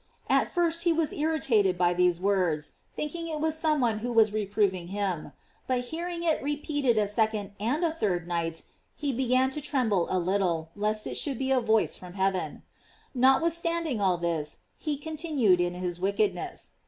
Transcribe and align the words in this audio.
"* 0.19 0.21
At 0.29 0.47
first 0.51 0.83
he 0.83 0.91
was 0.91 1.13
irritated 1.13 1.77
by 1.77 1.93
these 1.93 2.19
words, 2.19 2.77
thinking 2.95 3.27
it 3.27 3.39
was 3.39 3.55
some 3.55 3.79
one 3.79 3.99
who 3.99 4.11
was 4.11 4.33
reproving 4.33 4.87
him; 4.87 5.31
but 5.67 5.81
hearing 5.93 6.23
it 6.23 6.41
repeated 6.41 6.97
a 6.97 7.07
second 7.07 7.51
arid 7.59 7.83
a 7.83 7.91
third 7.91 8.27
night, 8.27 8.63
he 8.95 9.13
began 9.13 9.51
to 9.51 9.61
tremble 9.61 10.07
a 10.09 10.17
little, 10.17 10.71
lest 10.75 11.05
it 11.05 11.17
should 11.17 11.37
be 11.37 11.51
a 11.51 11.61
voice 11.61 11.95
from 11.95 12.13
heaven. 12.13 12.63
Notwith 13.15 13.51
standing 13.51 14.01
all 14.01 14.17
this, 14.17 14.61
he 14.79 14.97
continued 14.97 15.61
in 15.61 15.75
his 15.75 15.99
wicked 15.99 16.33
ness. 16.33 16.71